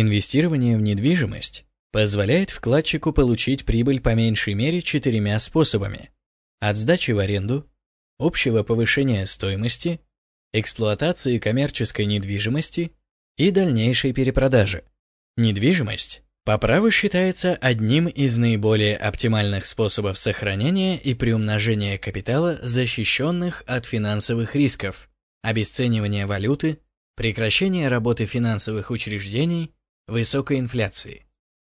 [0.00, 6.10] Инвестирование в недвижимость позволяет вкладчику получить прибыль по меньшей мере четырьмя способами.
[6.60, 7.68] От сдачи в аренду,
[8.16, 9.98] общего повышения стоимости,
[10.52, 12.92] эксплуатации коммерческой недвижимости
[13.38, 14.84] и дальнейшей перепродажи.
[15.36, 23.84] Недвижимость по праву считается одним из наиболее оптимальных способов сохранения и приумножения капитала, защищенных от
[23.86, 25.10] финансовых рисков,
[25.42, 26.78] обесценивания валюты,
[27.16, 29.74] прекращения работы финансовых учреждений
[30.08, 31.26] высокой инфляции.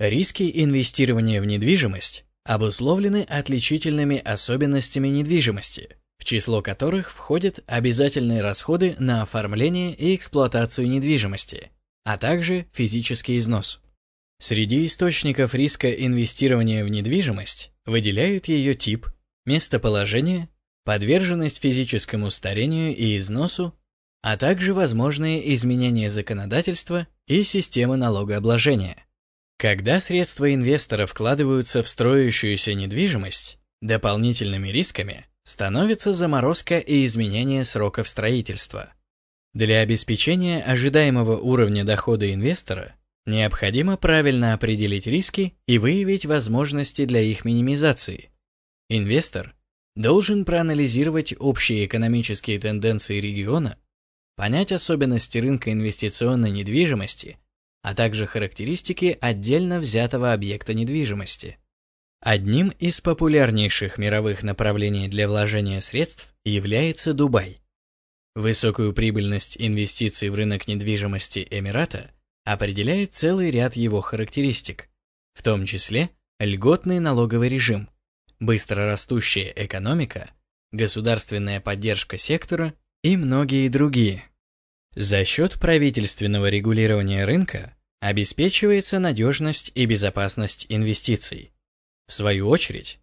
[0.00, 9.22] Риски инвестирования в недвижимость обусловлены отличительными особенностями недвижимости, в число которых входят обязательные расходы на
[9.22, 11.70] оформление и эксплуатацию недвижимости,
[12.04, 13.80] а также физический износ.
[14.40, 19.06] Среди источников риска инвестирования в недвижимость выделяют ее тип,
[19.46, 20.48] местоположение,
[20.84, 23.74] подверженность физическому старению и износу,
[24.22, 29.04] а также возможные изменения законодательства и системы налогообложения.
[29.56, 38.92] Когда средства инвестора вкладываются в строящуюся недвижимость, дополнительными рисками становится заморозка и изменение сроков строительства.
[39.52, 42.96] Для обеспечения ожидаемого уровня дохода инвестора
[43.26, 48.30] необходимо правильно определить риски и выявить возможности для их минимизации.
[48.88, 49.54] Инвестор
[49.94, 53.78] должен проанализировать общие экономические тенденции региона
[54.36, 57.38] понять особенности рынка инвестиционной недвижимости,
[57.82, 61.58] а также характеристики отдельно взятого объекта недвижимости.
[62.20, 67.60] Одним из популярнейших мировых направлений для вложения средств является Дубай.
[68.34, 72.10] Высокую прибыльность инвестиций в рынок недвижимости Эмирата
[72.44, 74.88] определяет целый ряд его характеристик,
[75.34, 76.10] в том числе
[76.40, 77.90] льготный налоговый режим,
[78.40, 80.30] быстро растущая экономика,
[80.72, 84.24] государственная поддержка сектора и многие другие.
[84.96, 91.52] За счет правительственного регулирования рынка обеспечивается надежность и безопасность инвестиций.
[92.06, 92.98] В свою очередь,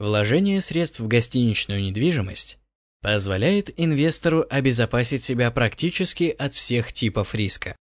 [0.00, 2.58] вложение средств в гостиничную недвижимость
[3.00, 7.76] позволяет инвестору обезопасить себя практически от всех типов риска.